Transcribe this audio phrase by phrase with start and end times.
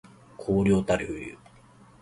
[0.35, 1.37] 荒涼たる冬